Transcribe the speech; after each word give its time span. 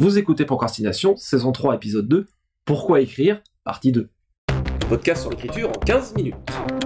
Vous 0.00 0.16
écoutez 0.16 0.44
Procrastination, 0.44 1.16
saison 1.16 1.50
3, 1.50 1.74
épisode 1.74 2.06
2. 2.06 2.26
Pourquoi 2.64 3.00
écrire 3.00 3.42
Partie 3.64 3.90
2. 3.90 4.08
Podcast 4.88 5.22
sur 5.22 5.30
l'écriture 5.32 5.70
en 5.70 5.72
15 5.72 6.14
minutes. 6.14 6.36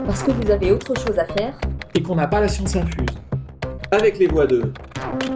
Parce 0.07 0.23
que 0.23 0.31
vous 0.31 0.51
avez 0.51 0.73
autre 0.73 0.95
chose 0.99 1.19
à 1.19 1.27
faire. 1.27 1.61
Et 1.95 2.03
qu'on 2.03 2.15
n'a 2.15 2.27
pas 2.27 2.41
la 2.41 2.49
science 2.49 2.75
infuse. 2.75 3.05
Avec 3.91 4.19
les 4.19 4.29
voix 4.29 4.47
de 4.47 4.73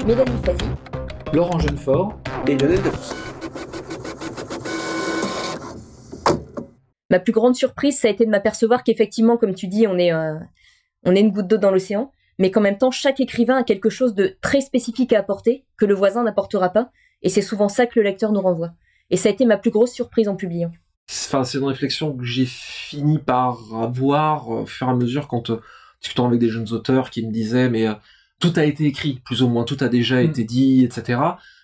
Mélanie 0.06 0.42
Fazi, 0.42 0.64
Laurent 1.34 1.58
Jeunefort. 1.58 2.18
et 2.46 2.56
Lionel 2.56 2.80
Debus. 2.82 3.12
ma 7.11 7.19
plus 7.19 7.33
grande 7.35 7.56
surprise, 7.56 8.01
ça 8.01 8.08
a 8.08 8.11
été 8.11 8.24
de 8.24 8.31
m'apercevoir 8.31 8.85
qu'effectivement, 8.85 9.37
comme 9.37 9.54
tu 9.54 9.67
dis, 9.67 9.87
on 9.87 9.99
est, 9.99 10.15
euh, 10.15 10.38
on 11.04 11.15
est 11.15 11.21
une 11.21 11.31
goutte 11.31 11.47
d'eau 11.49 11.58
dans 11.58 11.71
l'océan, 11.71 12.11
mais 12.38 12.51
qu'en 12.51 12.63
même 12.63 12.79
temps, 12.79 12.90
chaque 12.90 13.21
écrivain 13.21 13.58
a 13.58 13.65
quelque 13.65 13.90
chose 13.90 14.15
de 14.15 14.35
très 14.40 14.63
spécifique 14.63 15.13
à 15.13 15.19
apporter, 15.19 15.67
que 15.77 15.85
le 15.85 15.93
voisin 15.93 16.23
n'apportera 16.24 16.70
pas, 16.70 16.91
et 17.23 17.28
c'est 17.28 17.42
souvent 17.42 17.69
ça 17.69 17.87
que 17.87 17.98
le 17.98 18.05
lecteur 18.05 18.33
nous 18.33 18.41
renvoie. 18.41 18.73
Et 19.10 19.16
ça 19.16 19.28
a 19.28 19.33
été 19.33 19.45
ma 19.45 19.56
plus 19.56 19.70
grosse 19.70 19.93
surprise 19.93 20.29
en 20.29 20.37
publiant. 20.37 20.73
Enfin, 21.09 21.45
c'est 21.45 21.59
une 21.59 21.65
réflexion 21.65 22.16
que 22.16 22.25
j'ai 22.25 22.47
fini 22.47 23.19
par 23.19 23.59
avoir 23.75 24.51
euh, 24.52 24.62
au 24.62 24.66
fur 24.66 24.89
et 24.89 24.91
à 24.91 24.95
mesure 24.95 25.29
quand 25.29 25.51
euh, 25.51 25.61
discutant 26.01 26.27
avec 26.27 26.41
des 26.41 26.48
jeunes 26.48 26.73
auteurs 26.73 27.11
qui 27.11 27.25
me 27.25 27.30
disaient 27.33 27.69
mais 27.69 27.87
euh, 27.87 27.95
tout 28.41 28.52
a 28.56 28.65
été 28.65 28.84
écrit, 28.84 29.20
plus 29.25 29.42
ou 29.42 29.48
moins 29.48 29.65
tout 29.65 29.77
a 29.80 29.89
déjà 29.89 30.16
Mm. 30.23 30.27
été 30.27 30.45
dit, 30.45 30.84
etc. 30.84 31.20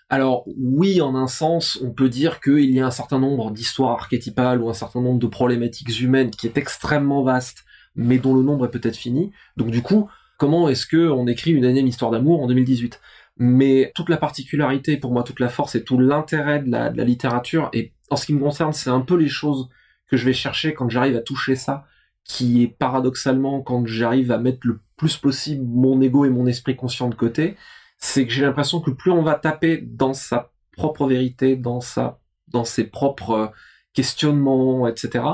Alors 0.09 0.45
oui, 0.59 1.01
en 1.01 1.15
un 1.17 1.27
sens, 1.27 1.79
on 1.83 1.91
peut 1.91 2.09
dire 2.09 2.41
qu'il 2.41 2.71
y 2.71 2.81
a 2.81 2.87
un 2.87 2.91
certain 2.91 3.19
nombre 3.19 3.51
d'histoires 3.51 3.93
archétypales 3.93 4.61
ou 4.63 4.69
un 4.71 4.75
certain 4.75 5.01
nombre 5.01 5.19
de 5.19 5.27
problématiques 5.27 6.01
humaines 6.01 6.31
qui 6.31 6.47
est 6.47 6.57
extrêmement 6.59 7.23
vaste, 7.23 7.65
mais 7.97 8.19
dont 8.19 8.35
le 8.35 8.43
nombre 8.43 8.67
est 8.67 8.71
peut-être 8.71 8.97
fini. 8.97 9.33
Donc 9.57 9.71
du 9.71 9.83
coup, 9.83 10.09
comment 10.39 10.69
est-ce 10.69 10.87
que 10.87 11.09
on 11.11 11.27
écrit 11.27 11.51
une 11.53 11.65
énième 11.65 11.87
histoire 11.87 12.11
d'amour 12.11 12.43
en 12.43 12.47
2018 12.47 13.01
Mais 13.37 13.93
toute 13.95 14.09
la 14.09 14.17
particularité, 14.19 14.97
pour 14.97 15.13
moi, 15.13 15.23
toute 15.23 15.41
la 15.41 15.49
force 15.49 15.75
et 15.75 15.85
tout 15.85 15.99
l'intérêt 15.99 16.61
de 16.61 16.71
la, 16.71 16.91
littérature, 16.91 17.71
et 17.73 17.93
en 18.11 18.17
ce 18.17 18.27
qui 18.27 18.35
me 18.35 18.41
concerne, 18.41 18.73
c'est 18.73 18.91
un 18.91 19.01
peu 19.01 19.17
les 19.17 19.29
choses 19.29 19.69
que 20.07 20.17
je 20.17 20.25
vais 20.25 20.35
chercher 20.35 20.75
quand 20.75 20.89
j'arrive 20.89 21.17
à 21.17 21.21
toucher 21.21 21.57
ça, 21.57 21.87
qui 22.25 22.63
est 22.63 22.69
paradoxalement 22.69 23.63
quand 23.63 23.87
j'arrive 23.87 24.31
à 24.31 24.39
mettre 24.39 24.67
le 24.67 24.81
plus 24.97 25.17
possible 25.17 25.65
mon 25.67 26.01
ego 26.01 26.25
et 26.25 26.31
mon 26.31 26.47
esprit 26.47 26.77
conscient 26.77 27.09
de 27.09 27.15
côté, 27.15 27.57
c'est 27.99 28.27
que 28.27 28.33
j'ai 28.33 28.43
l'impression 28.43 28.81
que 28.81 28.91
plus 28.91 29.11
on 29.11 29.23
va 29.23 29.35
taper 29.35 29.79
dans 29.79 30.13
sa 30.13 30.53
propre 30.73 31.07
vérité, 31.07 31.57
dans 31.57 31.81
sa, 31.81 32.21
dans 32.49 32.65
ses 32.65 32.85
propres 32.85 33.31
euh, 33.31 33.47
questionnements, 33.95 34.87
etc., 34.87 35.25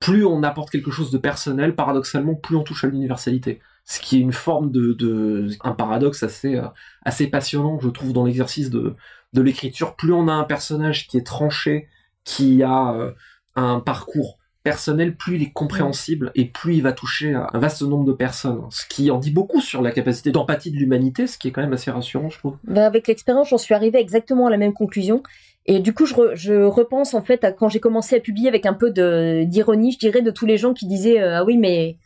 plus 0.00 0.24
on 0.24 0.42
apporte 0.42 0.70
quelque 0.70 0.90
chose 0.90 1.10
de 1.10 1.18
personnel, 1.18 1.74
paradoxalement, 1.74 2.34
plus 2.34 2.56
on 2.56 2.62
touche 2.62 2.84
à 2.84 2.86
l'universalité. 2.86 3.60
Ce 3.84 4.00
qui 4.00 4.16
est 4.16 4.20
une 4.20 4.32
forme 4.32 4.70
de, 4.70 5.48
un 5.62 5.72
paradoxe 5.72 6.22
assez, 6.22 6.56
euh, 6.56 6.66
assez 7.04 7.26
passionnant, 7.26 7.78
je 7.80 7.88
trouve, 7.88 8.12
dans 8.12 8.24
l'exercice 8.24 8.70
de, 8.70 8.94
de 9.32 9.42
l'écriture. 9.42 9.96
Plus 9.96 10.12
on 10.12 10.28
a 10.28 10.32
un 10.32 10.44
personnage 10.44 11.08
qui 11.08 11.16
est 11.16 11.26
tranché, 11.26 11.88
qui 12.24 12.62
a 12.62 12.94
euh, 12.94 13.12
un 13.56 13.80
parcours 13.80 14.38
personnel, 14.62 15.16
plus 15.16 15.36
il 15.36 15.42
est 15.42 15.52
compréhensible 15.52 16.32
et 16.34 16.44
plus 16.44 16.76
il 16.76 16.82
va 16.82 16.92
toucher 16.92 17.32
un 17.32 17.58
vaste 17.58 17.82
nombre 17.82 18.04
de 18.04 18.12
personnes. 18.12 18.60
Ce 18.70 18.86
qui 18.86 19.10
en 19.10 19.18
dit 19.18 19.30
beaucoup 19.30 19.60
sur 19.60 19.80
la 19.80 19.90
capacité 19.90 20.32
d'empathie 20.32 20.70
de 20.70 20.76
l'humanité, 20.76 21.26
ce 21.26 21.38
qui 21.38 21.48
est 21.48 21.50
quand 21.50 21.62
même 21.62 21.72
assez 21.72 21.90
rassurant, 21.90 22.28
je 22.28 22.38
trouve. 22.38 22.56
Ben, 22.64 22.82
avec 22.82 23.08
l'expérience, 23.08 23.48
j'en 23.48 23.58
suis 23.58 23.74
arrivée 23.74 23.98
exactement 23.98 24.48
à 24.48 24.50
la 24.50 24.58
même 24.58 24.74
conclusion. 24.74 25.22
Et 25.66 25.78
du 25.78 25.94
coup, 25.94 26.04
je, 26.04 26.14
je 26.34 26.64
repense 26.64 27.14
en 27.14 27.22
fait 27.22 27.44
à 27.44 27.52
quand 27.52 27.68
j'ai 27.68 27.80
commencé 27.80 28.16
à 28.16 28.20
publier 28.20 28.48
avec 28.48 28.66
un 28.66 28.74
peu 28.74 28.90
d'ironie, 28.90 29.92
je 29.92 29.98
dirais, 29.98 30.22
de 30.22 30.30
tous 30.30 30.46
les 30.46 30.58
gens 30.58 30.74
qui 30.74 30.86
disaient 30.86 31.20
euh, 31.20 31.38
Ah 31.38 31.44
oui, 31.44 31.56
mais 31.56 31.96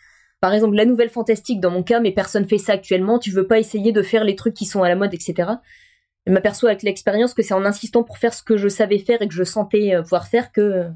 par 0.45 0.53
exemple, 0.53 0.77
la 0.77 0.85
nouvelle 0.85 1.09
fantastique, 1.09 1.59
dans 1.59 1.71
mon 1.71 1.83
cas, 1.83 2.01
mais 2.01 2.13
personne 2.13 2.47
fait 2.47 2.59
ça 2.59 2.73
actuellement, 2.73 3.19
tu 3.19 3.31
veux 3.31 3.47
pas 3.47 3.59
essayer 3.59 3.93
de 3.93 4.03
faire 4.03 4.25
les 4.25 4.37
trucs 4.37 4.53
qui 4.53 4.67
sont 4.67 4.83
à 4.83 4.91
la 4.91 4.95
mode, 4.95 5.15
etc. 5.15 5.53
Je 6.27 6.33
m'aperçois 6.33 6.69
avec 6.69 6.83
l'expérience 6.83 7.33
que 7.33 7.43
c'est 7.43 7.55
en 7.55 7.65
insistant 7.65 8.03
pour 8.03 8.19
faire 8.19 8.35
ce 8.35 8.43
que 8.43 8.59
je 8.59 8.69
savais 8.69 8.99
faire 8.99 9.23
et 9.23 9.29
que 9.29 9.33
je 9.33 9.43
sentais 9.43 9.95
euh, 9.95 10.03
pouvoir 10.03 10.27
faire 10.27 10.53
que, 10.53 10.91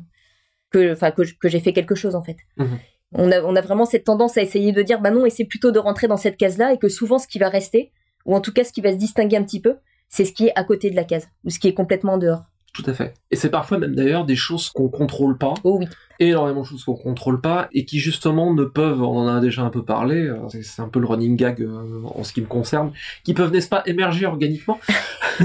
que, 0.71 0.93
enfin, 0.93 1.13
que, 1.13 1.49
j'ai 1.49 1.61
fait 1.61 1.73
quelque 1.73 1.95
chose 1.95 2.15
en 2.15 2.23
fait. 2.23 2.37
Mhm. 2.59 2.79
On, 3.13 3.33
a, 3.33 3.41
on 3.41 3.57
a 3.57 3.63
vraiment 3.63 3.87
cette 3.87 4.05
tendance 4.05 4.37
à 4.37 4.43
essayer 4.43 4.73
de 4.73 4.83
dire 4.83 5.01
bah 5.01 5.11
non, 5.11 5.25
et 5.25 5.31
c'est 5.31 5.47
plutôt 5.47 5.71
de 5.71 5.79
rentrer 5.79 6.09
dans 6.09 6.19
cette 6.19 6.37
case-là 6.37 6.75
et 6.75 6.79
que 6.79 6.91
souvent 6.91 7.19
ce 7.19 7.27
qui 7.27 7.39
va 7.39 7.49
rester, 7.49 7.91
ou 8.27 8.35
en 8.35 8.43
tout 8.43 8.53
cas 8.53 8.65
ce 8.65 8.73
qui 8.75 8.83
va 8.83 8.93
se 8.93 8.99
distinguer 8.99 9.39
un 9.39 9.45
petit 9.45 9.63
peu, 9.63 9.77
c'est 10.11 10.27
ce 10.27 10.35
qui 10.35 10.49
est 10.49 10.53
à 10.57 10.65
côté 10.65 10.91
de 10.91 10.95
la 10.95 11.05
case, 11.05 11.27
ou 11.45 11.49
ce 11.49 11.59
qui 11.59 11.69
est 11.69 11.75
complètement 11.75 12.13
en 12.13 12.19
dehors. 12.19 12.45
Tout 12.83 12.89
à 12.89 12.95
fait. 12.95 13.15
Et 13.33 13.37
c'est 13.37 13.51
parfois 13.51 13.79
même 13.79 13.95
d'ailleurs 13.97 14.25
des 14.25 14.37
choses 14.37 14.71
qu'on 14.71 14.89
contrôle 14.89 15.37
pas, 15.37 15.55
Oh 15.65 15.79
oui. 15.81 15.87
énormément 16.21 16.61
de 16.61 16.67
choses 16.67 16.85
qu'on 16.85 16.95
contrôle 16.95 17.41
pas, 17.41 17.69
et 17.73 17.85
qui 17.85 17.99
justement 17.99 18.55
ne 18.55 18.63
peuvent, 18.65 19.03
on 19.03 19.19
en 19.19 19.27
a 19.27 19.41
déjà 19.41 19.63
un 19.63 19.71
peu 19.71 19.85
parlé, 19.85 20.27
euh, 20.29 20.37
c'est- 20.49 20.81
un 20.81 20.89
peu 20.89 21.01
le 21.01 21.07
running 21.07 21.35
gag 21.37 21.61
euh, 21.63 22.03
en 22.15 22.23
ce 22.23 22.33
qui 22.33 22.41
me 22.41 22.47
concerne, 22.47 22.93
qui 23.25 23.35
peuvent, 23.35 23.51
n'est-ce 23.51 23.69
pas, 23.69 23.83
émerger 23.87 24.27
organiquement. 24.27 24.79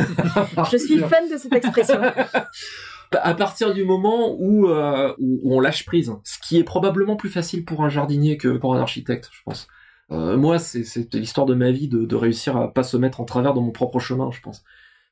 Je 0.71 0.77
suis 0.77 0.99
fan 0.99 1.27
de 1.31 1.37
cette 1.37 1.53
expression. 1.53 1.99
à 3.11 3.33
partir 3.33 3.73
du 3.73 3.83
moment 3.83 4.35
où, 4.39 4.67
euh, 4.69 5.13
où 5.19 5.55
on 5.55 5.59
lâche 5.59 5.85
prise, 5.85 6.11
ce 6.23 6.37
qui 6.39 6.57
est 6.57 6.63
probablement 6.63 7.15
plus 7.15 7.29
facile 7.29 7.65
pour 7.65 7.83
un 7.83 7.89
jardinier 7.89 8.37
que 8.37 8.57
pour 8.57 8.75
un 8.75 8.79
architecte, 8.79 9.29
je 9.31 9.41
pense. 9.43 9.67
Euh, 10.11 10.35
moi, 10.37 10.59
c'est 10.59 10.83
c'est 10.83 11.11
l'histoire 11.15 11.47
de 11.47 11.55
ma 11.55 11.71
vie 11.71 11.87
de, 11.87 12.05
de 12.05 12.15
réussir 12.15 12.57
à 12.57 12.71
pas 12.73 12.83
se 12.83 12.97
mettre 12.97 13.21
en 13.21 13.25
travers 13.25 13.53
dans 13.53 13.61
mon 13.61 13.71
propre 13.71 13.99
chemin, 13.99 14.29
je 14.31 14.41
pense. 14.41 14.63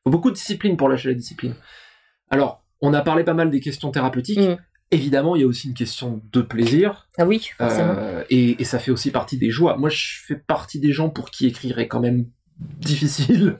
Faut 0.03 0.09
beaucoup 0.09 0.29
de 0.29 0.35
discipline 0.35 0.77
pour 0.77 0.89
lâcher 0.89 1.09
la 1.09 1.15
discipline. 1.15 1.53
Alors, 2.31 2.63
on 2.81 2.93
a 2.93 3.01
parlé 3.01 3.23
pas 3.23 3.33
mal 3.35 3.51
des 3.51 3.59
questions 3.59 3.91
thérapeutiques. 3.91 4.39
Mm. 4.39 4.57
Évidemment, 4.93 5.35
il 5.37 5.41
y 5.41 5.45
a 5.45 5.47
aussi 5.47 5.67
une 5.69 5.73
question 5.73 6.21
de 6.33 6.41
plaisir, 6.41 7.07
Ah 7.17 7.25
oui, 7.25 7.49
forcément. 7.57 7.93
euh, 7.97 8.23
et, 8.29 8.61
et 8.61 8.65
ça 8.65 8.77
fait 8.79 8.91
aussi 8.91 9.11
partie 9.11 9.37
des 9.37 9.49
joies. 9.49 9.77
Moi, 9.77 9.89
je 9.89 10.19
fais 10.25 10.35
partie 10.35 10.79
des 10.79 10.91
gens 10.91 11.09
pour 11.09 11.29
qui 11.29 11.45
écrire 11.47 11.79
est 11.79 11.87
quand 11.87 12.01
même 12.01 12.25
difficile 12.79 13.57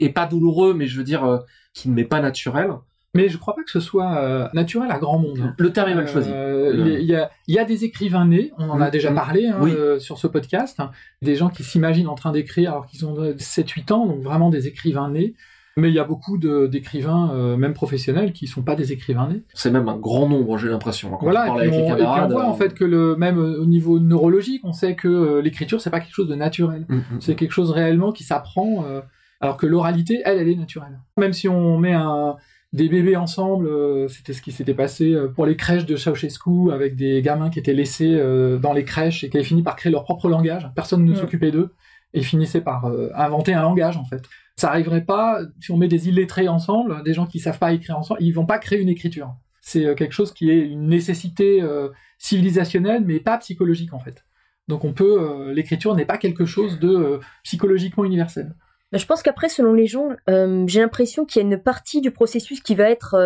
et 0.00 0.08
pas 0.10 0.26
douloureux, 0.26 0.74
mais 0.74 0.86
je 0.86 0.98
veux 0.98 1.04
dire, 1.04 1.24
euh, 1.24 1.38
qui 1.74 1.88
ne 1.88 1.94
m'est 1.94 2.04
pas 2.04 2.20
naturel. 2.20 2.70
Mais 3.14 3.28
je 3.28 3.36
crois 3.36 3.54
pas 3.54 3.62
que 3.62 3.70
ce 3.70 3.78
soit 3.80 4.16
euh, 4.18 4.48
naturel 4.54 4.90
à 4.90 4.98
grand 4.98 5.18
monde. 5.18 5.54
Le 5.58 5.70
terme 5.72 5.90
est 5.90 5.94
mal 5.94 6.08
choisi. 6.08 6.30
Euh, 6.32 6.96
Il 6.98 7.04
y, 7.04 7.14
a, 7.14 7.30
il 7.46 7.54
y 7.54 7.58
a 7.58 7.64
des 7.64 7.84
écrivains 7.84 8.26
nés, 8.26 8.52
on 8.56 8.70
en 8.70 8.80
a 8.80 8.88
Mm, 8.88 8.90
déjà 8.90 9.10
mm. 9.10 9.14
parlé 9.14 9.46
hein, 9.48 9.58
Oui. 9.60 9.70
euh, 9.72 9.98
sur 9.98 10.16
ce 10.16 10.26
podcast, 10.26 10.80
hein. 10.80 10.90
des 11.20 11.36
gens 11.36 11.50
qui 11.50 11.62
s'imaginent 11.62 12.08
en 12.08 12.14
train 12.14 12.32
d'écrire 12.32 12.70
alors 12.72 12.86
qu'ils 12.86 13.04
ont 13.04 13.14
7-8 13.36 13.92
ans, 13.92 14.06
donc 14.06 14.22
vraiment 14.22 14.48
des 14.48 14.66
écrivains 14.66 15.10
nés. 15.10 15.34
Mais 15.76 15.88
il 15.88 15.94
y 15.94 15.98
a 15.98 16.04
beaucoup 16.04 16.36
d'écrivains, 16.38 17.30
euh, 17.32 17.56
même 17.56 17.72
professionnels, 17.72 18.32
qui 18.32 18.46
sont 18.46 18.62
pas 18.62 18.74
des 18.76 18.92
écrivains 18.92 19.28
nés. 19.28 19.42
C'est 19.54 19.70
même 19.70 19.88
un 19.88 19.96
grand 19.96 20.28
nombre, 20.28 20.58
j'ai 20.58 20.68
l'impression. 20.68 21.10
Quand 21.10 21.18
voilà, 21.22 21.52
on 21.52 21.58
et 21.60 21.68
puis, 21.68 21.70
on, 21.70 21.72
les 21.72 21.78
et 21.78 21.84
puis 21.84 21.92
on 21.94 21.96
camarades. 21.96 22.32
voit 22.32 22.44
en 22.46 22.52
euh, 22.52 22.56
fait 22.56 22.74
que 22.74 22.84
le 22.84 23.16
même 23.16 23.38
euh, 23.38 23.60
au 23.62 23.64
niveau 23.66 23.98
neurologique, 23.98 24.60
on 24.64 24.72
sait 24.72 24.94
que 24.96 25.08
euh, 25.08 25.40
l'écriture 25.42 25.80
c'est 25.80 25.90
pas 25.90 26.00
quelque 26.00 26.14
chose 26.14 26.28
de 26.28 26.34
naturel. 26.34 26.84
mm, 26.88 26.96
mm. 26.96 27.02
C'est 27.20 27.34
quelque 27.34 27.52
chose 27.52 27.70
réellement 27.70 28.12
qui 28.12 28.22
s'apprend, 28.24 28.84
euh, 28.86 29.00
alors 29.40 29.56
que 29.56 29.66
l'oralité, 29.66 30.20
elle, 30.24 30.38
elle 30.38 30.48
est 30.48 30.56
naturelle. 30.56 31.00
Même 31.16 31.32
si 31.32 31.48
on 31.48 31.78
met 31.78 31.94
un, 31.94 32.36
des 32.74 32.88
bébés 32.88 33.16
ensemble, 33.16 33.66
euh, 33.66 34.08
c'était 34.08 34.34
ce 34.34 34.42
qui 34.42 34.52
s'était 34.52 34.74
passé 34.74 35.16
pour 35.34 35.46
les 35.46 35.56
crèches 35.56 35.86
de 35.86 35.96
Ceausescu, 35.96 36.70
avec 36.72 36.96
des 36.96 37.22
gamins 37.22 37.48
qui 37.50 37.58
étaient 37.58 37.72
laissés 37.74 38.14
euh, 38.14 38.58
dans 38.58 38.72
les 38.74 38.84
crèches 38.84 39.24
et 39.24 39.30
qui 39.30 39.36
avaient 39.38 39.44
fini 39.46 39.62
par 39.62 39.76
créer 39.76 39.90
leur 39.92 40.04
propre 40.04 40.28
langage. 40.28 40.68
Personne 40.76 41.04
ne 41.04 41.12
Mm. 41.12 41.16
s'occupait 41.16 41.50
d'eux 41.50 41.72
et 42.14 42.20
finissaient 42.22 42.60
par 42.60 42.84
euh, 42.86 43.08
inventer 43.14 43.54
un 43.54 43.62
langage, 43.62 43.96
en 43.96 44.04
fait. 44.04 44.22
Ça 44.56 44.70
arriverait 44.70 45.04
pas, 45.04 45.40
si 45.60 45.70
on 45.70 45.76
met 45.76 45.88
des 45.88 46.08
illettrés 46.08 46.48
ensemble, 46.48 47.02
des 47.04 47.14
gens 47.14 47.26
qui 47.26 47.40
savent 47.40 47.58
pas 47.58 47.72
écrire 47.72 47.98
ensemble, 47.98 48.22
ils 48.22 48.32
vont 48.32 48.46
pas 48.46 48.58
créer 48.58 48.80
une 48.80 48.88
écriture. 48.88 49.34
C'est 49.62 49.86
euh, 49.86 49.94
quelque 49.94 50.12
chose 50.12 50.32
qui 50.32 50.50
est 50.50 50.60
une 50.60 50.88
nécessité 50.88 51.62
euh, 51.62 51.88
civilisationnelle, 52.18 53.04
mais 53.06 53.20
pas 53.20 53.38
psychologique, 53.38 53.94
en 53.94 54.00
fait. 54.00 54.24
Donc 54.68 54.84
on 54.84 54.92
peut, 54.92 55.20
euh, 55.20 55.52
l'écriture 55.52 55.94
n'est 55.94 56.04
pas 56.04 56.18
quelque 56.18 56.44
chose 56.44 56.78
de 56.78 57.20
psychologiquement 57.44 58.04
universel. 58.04 58.54
Mais 58.92 58.98
je 58.98 59.06
pense 59.06 59.22
qu'après, 59.22 59.48
selon 59.48 59.72
les 59.72 59.86
gens, 59.86 60.10
j'ai 60.28 60.80
l'impression 60.80 61.24
qu'il 61.24 61.40
y 61.40 61.44
a 61.44 61.48
une 61.48 61.58
partie 61.58 62.02
du 62.02 62.10
processus 62.10 62.60
qui 62.60 62.74
va 62.74 62.90
être 62.90 63.16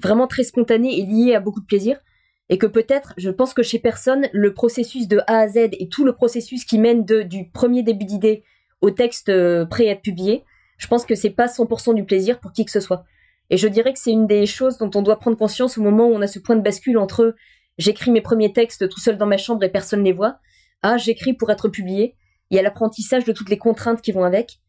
vraiment 0.00 0.28
très 0.28 0.44
spontanée 0.44 1.00
et 1.00 1.04
liée 1.04 1.34
à 1.34 1.40
beaucoup 1.40 1.60
de 1.60 1.66
plaisir. 1.66 1.98
Et 2.48 2.58
que 2.58 2.66
peut-être, 2.66 3.12
je 3.16 3.28
pense 3.28 3.54
que 3.54 3.64
chez 3.64 3.80
personne, 3.80 4.28
le 4.32 4.54
processus 4.54 5.08
de 5.08 5.18
A 5.26 5.38
à 5.38 5.48
Z 5.48 5.70
et 5.72 5.88
tout 5.88 6.04
le 6.04 6.12
processus 6.14 6.64
qui 6.64 6.78
mène 6.78 7.04
du 7.04 7.50
premier 7.50 7.82
début 7.82 8.04
d'idée 8.04 8.44
au 8.80 8.90
texte 8.90 9.28
euh, 9.28 9.66
prêt 9.66 9.88
à 9.88 9.92
être 9.92 10.02
publié, 10.02 10.44
je 10.76 10.86
pense 10.86 11.04
que 11.04 11.14
c'est 11.14 11.30
pas 11.30 11.46
100% 11.46 11.94
du 11.94 12.04
plaisir 12.04 12.38
pour 12.40 12.52
qui 12.52 12.64
que 12.64 12.70
ce 12.70 12.80
soit. 12.80 13.04
Et 13.50 13.56
je 13.56 13.66
dirais 13.68 13.92
que 13.92 13.98
c'est 13.98 14.12
une 14.12 14.26
des 14.26 14.46
choses 14.46 14.78
dont 14.78 14.90
on 14.94 15.02
doit 15.02 15.18
prendre 15.18 15.36
conscience 15.36 15.78
au 15.78 15.82
moment 15.82 16.06
où 16.06 16.14
on 16.14 16.22
a 16.22 16.26
ce 16.26 16.38
point 16.38 16.56
de 16.56 16.62
bascule 16.62 16.98
entre 16.98 17.34
j'écris 17.78 18.10
mes 18.10 18.20
premiers 18.20 18.52
textes 18.52 18.88
tout 18.88 19.00
seul 19.00 19.16
dans 19.16 19.26
ma 19.26 19.38
chambre 19.38 19.62
et 19.64 19.70
personne 19.70 20.04
les 20.04 20.12
voit, 20.12 20.38
à 20.82 20.96
j'écris 20.96 21.32
pour 21.32 21.50
être 21.50 21.68
publié. 21.68 22.16
Il 22.50 22.56
y 22.56 22.58
a 22.58 22.62
l'apprentissage 22.62 23.24
de 23.24 23.32
toutes 23.32 23.50
les 23.50 23.58
contraintes 23.58 24.00
qui 24.02 24.12
vont 24.12 24.24
avec. 24.24 24.60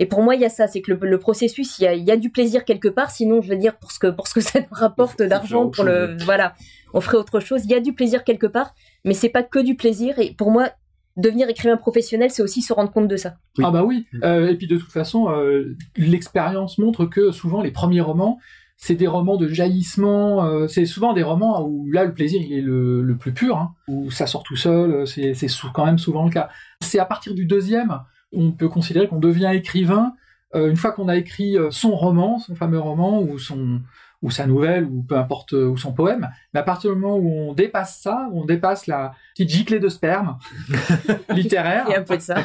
Et 0.00 0.06
pour 0.06 0.22
moi, 0.22 0.36
il 0.36 0.40
y 0.40 0.44
a 0.44 0.48
ça, 0.48 0.68
c'est 0.68 0.80
que 0.80 0.92
le, 0.92 0.98
le 1.08 1.18
processus, 1.18 1.78
il 1.78 1.82
y, 1.82 1.86
a, 1.86 1.94
il 1.94 2.04
y 2.04 2.10
a 2.12 2.16
du 2.16 2.30
plaisir 2.30 2.64
quelque 2.64 2.88
part. 2.88 3.10
Sinon, 3.10 3.42
je 3.42 3.48
veux 3.48 3.56
dire 3.56 3.76
pour 3.78 3.90
ce 3.90 3.98
que 3.98 4.06
pour 4.06 4.28
ce 4.28 4.34
que 4.34 4.40
ça 4.40 4.60
nous 4.60 4.66
rapporte 4.70 5.22
d'argent, 5.22 5.70
pour 5.70 5.84
le 5.84 6.16
voilà, 6.24 6.54
on 6.94 7.00
ferait 7.00 7.16
autre 7.16 7.40
chose. 7.40 7.62
Il 7.64 7.70
y 7.70 7.74
a 7.74 7.80
du 7.80 7.92
plaisir 7.92 8.22
quelque 8.22 8.46
part, 8.46 8.74
mais 9.04 9.14
c'est 9.14 9.28
pas 9.28 9.42
que 9.42 9.58
du 9.58 9.74
plaisir. 9.74 10.18
Et 10.20 10.32
pour 10.34 10.52
moi, 10.52 10.70
devenir 11.18 11.48
écrivain 11.48 11.76
professionnel, 11.76 12.30
c'est 12.30 12.42
aussi 12.42 12.62
se 12.62 12.72
rendre 12.72 12.90
compte 12.90 13.08
de 13.08 13.16
ça. 13.16 13.36
Oui. 13.58 13.64
Ah 13.66 13.70
bah 13.70 13.84
oui. 13.84 14.06
Euh, 14.24 14.48
et 14.48 14.54
puis 14.54 14.66
de 14.66 14.76
toute 14.76 14.92
façon, 14.92 15.28
euh, 15.30 15.76
l'expérience 15.96 16.78
montre 16.78 17.04
que 17.04 17.32
souvent 17.32 17.60
les 17.60 17.72
premiers 17.72 18.00
romans, 18.00 18.38
c'est 18.76 18.94
des 18.94 19.08
romans 19.08 19.36
de 19.36 19.48
jaillissement. 19.48 20.44
euh, 20.44 20.68
c'est 20.68 20.86
souvent 20.86 21.12
des 21.12 21.24
romans 21.24 21.66
où 21.66 21.90
là 21.90 22.04
le 22.04 22.14
plaisir 22.14 22.40
il 22.40 22.52
est 22.52 22.62
le, 22.62 23.02
le 23.02 23.16
plus 23.16 23.32
pur, 23.32 23.56
hein, 23.56 23.74
où 23.88 24.10
ça 24.10 24.26
sort 24.26 24.44
tout 24.44 24.56
seul. 24.56 25.06
C'est 25.06 25.34
quand 25.74 25.84
même 25.84 25.98
souvent 25.98 26.24
le 26.24 26.30
cas. 26.30 26.48
C'est 26.80 27.00
à 27.00 27.04
partir 27.04 27.34
du 27.34 27.44
deuxième, 27.44 27.98
on 28.32 28.52
peut 28.52 28.68
considérer 28.68 29.08
qu'on 29.08 29.18
devient 29.18 29.50
écrivain 29.52 30.14
une 30.54 30.76
fois 30.76 30.92
qu'on 30.92 31.08
a 31.08 31.16
écrit 31.16 31.56
son 31.70 31.94
roman, 31.94 32.38
son 32.38 32.54
fameux 32.54 32.78
roman 32.78 33.20
ou 33.20 33.38
son 33.38 33.82
ou 34.22 34.30
sa 34.30 34.46
nouvelle 34.46 34.84
ou 34.84 35.02
peu 35.02 35.16
importe 35.16 35.52
ou 35.52 35.76
son 35.76 35.92
poème, 35.92 36.28
mais 36.52 36.60
à 36.60 36.62
partir 36.62 36.92
du 36.92 36.98
moment 36.98 37.16
où 37.16 37.50
on 37.50 37.54
dépasse 37.54 38.00
ça, 38.00 38.28
où 38.32 38.42
on 38.42 38.44
dépasse 38.44 38.86
la 38.86 39.12
petite 39.34 39.50
giclée 39.50 39.78
de 39.78 39.88
sperme 39.88 40.38
littéraire, 41.30 41.84
il 41.88 41.92
y 41.92 41.94
a 41.94 42.00
un 42.00 42.04
peu 42.04 42.16
de 42.16 42.22
ça. 42.22 42.36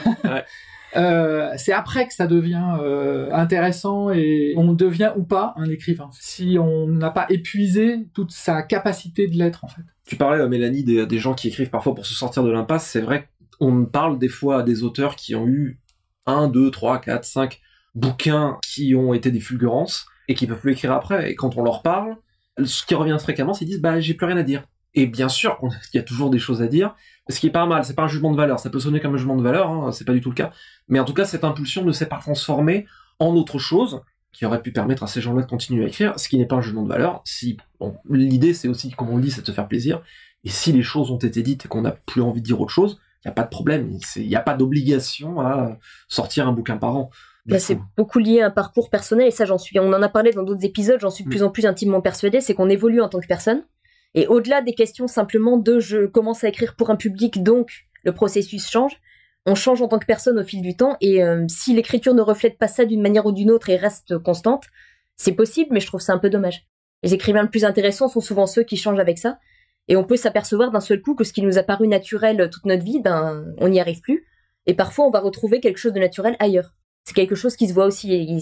Euh, 0.96 1.52
c'est 1.58 1.74
après 1.74 2.08
que 2.08 2.14
ça 2.14 2.28
devient 2.28 2.78
euh, 2.80 3.32
intéressant 3.32 4.12
et 4.12 4.54
on 4.58 4.74
devient 4.74 5.12
ou 5.16 5.24
pas 5.24 5.54
un 5.58 5.70
écrivain. 5.70 6.10
Si 6.14 6.58
on 6.60 6.88
n'a 6.88 7.10
pas 7.10 7.26
épuisé 7.30 8.08
toute 8.14 8.32
sa 8.32 8.62
capacité 8.62 9.28
de 9.28 9.36
l'être, 9.36 9.64
en 9.64 9.68
fait. 9.68 9.82
Tu 10.06 10.18
parlais, 10.18 10.42
à 10.42 10.48
Mélanie, 10.48 10.84
des, 10.84 11.06
des, 11.06 11.18
gens 11.18 11.34
qui 11.34 11.48
écrivent 11.48 11.70
parfois 11.70 11.96
pour 11.96 12.06
se 12.06 12.14
sortir 12.14 12.44
de 12.44 12.52
l'impasse. 12.52 12.86
C'est 12.86 13.02
vrai 13.02 13.30
qu'on 13.58 13.86
parle 13.86 14.20
des 14.20 14.28
fois 14.28 14.60
à 14.60 14.64
des 14.64 14.84
auteurs 14.84 15.16
qui 15.16 15.34
ont 15.36 15.48
eu 15.48 15.80
un, 16.26 16.48
deux, 16.48 16.70
trois, 16.72 17.00
quatre, 17.00 17.26
cinq 17.26 17.62
bouquins 17.96 18.58
qui 18.64 18.96
ont 18.96 19.14
été 19.14 19.32
des 19.32 19.40
fulgurances 19.40 20.06
et 20.28 20.36
qui 20.36 20.48
peuvent 20.48 20.60
plus 20.60 20.74
écrire 20.74 20.92
après. 20.92 21.32
Et 21.32 21.36
quand 21.36 21.58
on 21.58 21.64
leur 21.64 21.82
parle, 21.82 22.16
ce 22.64 22.86
qui 22.86 22.96
revient 22.96 23.18
fréquemment, 23.20 23.54
c'est 23.54 23.66
qu'ils 23.66 23.76
disent 23.76 23.82
bah 23.82 24.00
j'ai 24.00 24.14
plus 24.14 24.26
rien 24.26 24.38
à 24.38 24.44
dire. 24.44 24.64
Et 24.94 25.08
bien 25.08 25.30
sûr 25.30 25.58
qu'il 25.92 25.98
y 25.98 26.00
a 26.00 26.04
toujours 26.04 26.30
des 26.30 26.40
choses 26.40 26.62
à 26.62 26.68
dire, 26.68 26.96
ce 27.30 27.40
qui 27.40 27.48
est 27.48 27.52
pas 27.52 27.66
mal. 27.66 27.86
C'est 27.86 27.96
pas 27.96 28.04
un 28.04 28.08
jugement 28.08 28.32
de 28.32 28.38
valeur. 28.38 28.60
Ça 28.60 28.70
peut 28.70 28.80
sonner 28.80 29.00
comme 29.00 29.14
un 29.14 29.18
jugement 29.18 29.36
de 29.36 29.44
valeur, 29.44 29.70
hein, 29.70 29.92
c'est 29.92 30.06
pas 30.06 30.14
du 30.14 30.22
tout 30.22 30.30
le 30.30 30.36
cas. 30.36 30.52
Mais 30.88 31.00
en 31.00 31.06
tout 31.06 31.14
cas, 31.14 31.26
cette 31.26 31.44
impulsion 31.44 31.84
ne 31.84 31.92
s'est 31.92 32.08
pas 32.08 32.18
transformée 32.20 32.86
en 33.20 33.36
autre 33.36 33.60
chose 33.60 34.02
qui 34.32 34.46
aurait 34.46 34.62
pu 34.62 34.72
permettre 34.72 35.04
à 35.04 35.08
ces 35.08 35.22
gens-là 35.22 35.44
de 35.44 35.48
continuer 35.48 35.86
à 35.86 35.88
écrire, 35.88 36.20
ce 36.20 36.28
qui 36.28 36.38
n'est 36.38 36.48
pas 36.48 36.56
un 36.56 36.62
jugement 36.62 36.84
de 36.84 36.90
valeur. 36.90 37.22
Si 37.24 37.58
l'idée, 38.10 38.54
c'est 38.56 38.68
aussi, 38.68 38.90
comme 38.92 39.10
on 39.10 39.18
le 39.18 39.22
dit, 39.22 39.32
c'est 39.32 39.42
de 39.42 39.46
se 39.46 39.52
faire 39.52 39.68
plaisir. 39.68 40.02
Et 40.44 40.50
si 40.50 40.72
les 40.72 40.82
choses 40.82 41.12
ont 41.12 41.18
été 41.18 41.44
dites 41.44 41.66
et 41.66 41.68
qu'on 41.68 41.82
n'a 41.82 41.92
plus 41.92 42.22
envie 42.22 42.42
de 42.42 42.46
dire 42.46 42.60
autre 42.60 42.72
chose, 42.72 43.00
il 43.24 43.28
n'y 43.28 43.32
a 43.32 43.34
pas 43.36 43.44
de 43.44 43.50
problème. 43.50 43.98
Il 44.16 44.28
n'y 44.28 44.36
a 44.36 44.42
pas 44.42 44.56
d'obligation 44.56 45.40
à 45.40 45.78
sortir 46.10 46.48
un 46.48 46.52
bouquin 46.52 46.78
par 46.78 46.96
an. 46.96 47.10
Bah, 47.46 47.60
c'est 47.60 47.78
beaucoup 47.98 48.20
lié 48.20 48.40
à 48.40 48.48
un 48.48 48.52
parcours 48.52 48.90
personnel 48.90 49.28
et 49.28 49.32
ça 49.32 49.44
j'en 49.44 49.58
suis 49.58 49.78
on 49.78 49.92
en 49.92 50.02
a 50.02 50.08
parlé 50.08 50.32
dans 50.32 50.44
d'autres 50.44 50.64
épisodes 50.64 51.02
j'en 51.02 51.10
suis 51.10 51.26
de 51.26 51.30
mm. 51.30 51.32
plus 51.32 51.44
en 51.44 51.50
plus 51.50 51.66
intimement 51.66 52.00
persuadée 52.00 52.40
c'est 52.40 52.54
qu'on 52.54 52.70
évolue 52.70 53.02
en 53.02 53.10
tant 53.10 53.20
que 53.20 53.28
personne. 53.28 53.66
Et 54.16 54.28
au-delà 54.28 54.62
des 54.62 54.74
questions 54.74 55.08
simplement 55.08 55.58
de 55.58 55.80
je 55.80 56.06
commence 56.06 56.46
à 56.46 56.48
écrire 56.48 56.76
pour 56.78 56.90
un 56.90 56.96
public 56.96 57.44
donc 57.44 57.86
le 58.04 58.14
processus 58.14 58.70
change 58.70 58.94
on 59.46 59.56
change 59.56 59.82
en 59.82 59.90
tant 59.90 60.00
que 60.00 60.06
personne 60.06 60.40
au 60.40 60.44
fil 60.46 60.62
du 60.62 60.78
temps 60.78 60.96
et 61.02 61.22
euh, 61.22 61.46
si 61.50 61.76
l'écriture 61.76 62.14
ne 62.14 62.22
reflète 62.22 62.58
pas 62.58 62.70
ça 62.70 62.86
d'une 62.86 63.02
manière 63.02 63.26
ou 63.26 63.34
d'une 63.34 63.52
autre 63.52 63.70
et 63.70 63.76
reste 63.76 64.18
constante 64.20 64.68
c'est 65.18 65.34
possible 65.34 65.72
mais 65.74 65.82
je 65.82 65.88
trouve 65.88 66.02
ça 66.02 66.14
un 66.14 66.20
peu 66.20 66.30
dommage. 66.30 66.66
Les 67.04 67.14
écrivains 67.14 67.44
les 67.44 67.50
plus 67.50 67.66
intéressants 67.66 68.08
sont 68.08 68.22
souvent 68.22 68.46
ceux 68.46 68.64
qui 68.64 68.78
changent 68.78 69.02
avec 69.02 69.18
ça 69.18 69.38
et 69.90 69.98
on 69.98 70.06
peut 70.06 70.16
s'apercevoir 70.16 70.72
d'un 70.72 70.80
seul 70.80 71.02
coup 71.02 71.14
que 71.14 71.26
ce 71.26 71.34
qui 71.34 71.42
nous 71.42 71.58
a 71.58 71.64
paru 71.64 71.90
naturel 71.90 72.50
toute 72.50 72.64
notre 72.64 72.86
vie 72.86 73.02
ben 73.02 73.54
on 73.58 73.68
n'y 73.68 73.82
arrive 73.82 74.00
plus 74.00 74.26
et 74.66 74.76
parfois 74.76 75.06
on 75.06 75.10
va 75.10 75.20
retrouver 75.20 75.60
quelque 75.60 75.76
chose 75.76 75.92
de 75.92 76.00
naturel 76.00 76.38
ailleurs 76.40 76.74
c'est 77.04 77.14
quelque 77.14 77.36
chose 77.36 77.56
qui 77.56 77.68
se 77.68 77.74
voit 77.74 77.86
aussi 77.86 78.14
et 78.14 78.38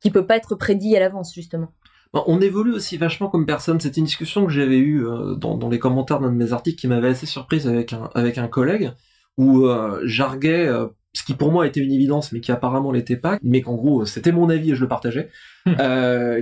qui 0.00 0.10
peut 0.10 0.26
pas 0.26 0.36
être 0.36 0.54
prédit 0.54 0.96
à 0.96 1.00
l'avance 1.00 1.34
justement. 1.34 1.72
On 2.14 2.42
évolue 2.42 2.74
aussi 2.74 2.98
vachement 2.98 3.28
comme 3.28 3.46
personne. 3.46 3.80
C'était 3.80 4.00
une 4.00 4.04
discussion 4.04 4.44
que 4.44 4.52
j'avais 4.52 4.76
eue 4.76 5.06
euh, 5.06 5.34
dans, 5.34 5.68
les 5.70 5.78
commentaires 5.78 6.20
d'un 6.20 6.30
de 6.30 6.36
mes 6.36 6.52
articles 6.52 6.78
qui 6.78 6.86
m'avait 6.86 7.08
assez 7.08 7.24
surprise 7.24 7.66
avec 7.66 7.94
un, 7.94 8.10
avec 8.14 8.36
un 8.36 8.48
collègue, 8.48 8.92
où 9.38 9.64
euh, 9.64 9.98
j'arguais 10.04 10.66
euh, 10.66 10.88
ce 11.14 11.22
qui 11.22 11.32
pour 11.32 11.50
moi 11.50 11.66
était 11.66 11.80
une 11.80 11.92
évidence, 11.92 12.32
mais 12.32 12.40
qui 12.40 12.52
apparemment 12.52 12.92
l'était 12.92 13.16
pas, 13.16 13.38
mais 13.42 13.62
qu'en 13.62 13.76
gros 13.76 14.04
c'était 14.04 14.32
mon 14.32 14.50
avis 14.50 14.72
et 14.72 14.74
je 14.74 14.82
le 14.82 14.88
partageais, 14.88 15.30
hmm. 15.64 15.72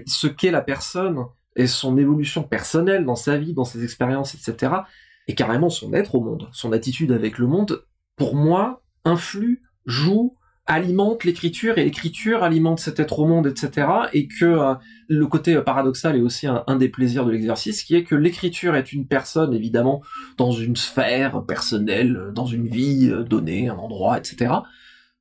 ce 0.07 0.27
qu'est 0.27 0.51
la 0.51 0.61
personne 0.61 1.25
et 1.55 1.67
son 1.67 1.97
évolution 1.99 2.43
personnelle 2.43 3.05
dans 3.05 3.17
sa 3.17 3.37
vie, 3.37 3.53
dans 3.53 3.65
ses 3.65 3.85
expériences, 3.85 4.35
etc., 4.35 4.73
et 5.29 5.35
carrément 5.35 5.71
son 5.71 5.93
être 5.93 6.17
au 6.17 6.21
monde, 6.21 6.49
son 6.53 6.73
attitude 6.73 7.13
avec 7.13 7.39
le 7.39 7.47
monde, 7.47 7.85
pour 8.17 8.35
moi, 8.35 8.83
influe, 9.05 9.63
joue 9.87 10.37
alimente 10.71 11.25
l'écriture 11.25 11.79
et 11.79 11.85
l'écriture 11.85 12.45
alimente 12.45 12.79
cet 12.79 13.01
être 13.01 13.19
au 13.19 13.27
monde, 13.27 13.49
etc. 13.49 13.89
Et 14.13 14.29
que 14.29 14.45
euh, 14.45 14.75
le 15.09 15.27
côté 15.27 15.57
euh, 15.57 15.63
paradoxal 15.63 16.17
est 16.17 16.21
aussi 16.21 16.47
un, 16.47 16.77
des 16.77 16.89
plaisirs 16.89 17.27
de 17.27 17.33
l'exercice, 17.33 17.83
qui 17.83 17.97
est 17.97 18.05
que 18.05 18.15
l'écriture 18.15 18.77
est 18.77 18.93
une 18.93 19.07
personne, 19.07 19.53
évidemment, 19.53 20.01
dans 20.37 20.53
une 20.53 20.77
sphère 20.77 21.45
personnelle, 21.45 22.17
euh, 22.17 22.31
dans 22.31 22.47
une 22.47 22.69
vie 22.69 23.13
donnée, 23.29 23.69
un 23.69 23.77
endroit, 23.77 24.17
etc. 24.17 24.53